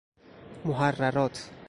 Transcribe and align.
محررات 0.65 1.49